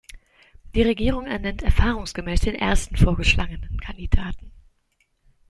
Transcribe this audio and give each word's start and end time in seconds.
Die 0.73 0.81
Regierung 0.81 1.27
ernennt 1.27 1.61
erfahrungsgemäß 1.61 2.41
den 2.41 2.55
ersten 2.55 2.97
vorgeschlagenen 2.97 3.79
Kandidaten. 3.79 4.51